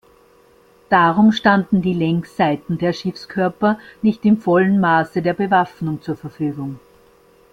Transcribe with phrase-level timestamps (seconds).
[0.89, 6.79] Darum standen die Längsseiten der Schiffskörper nicht im vollen Maße der Bewaffnung zur Verfügung.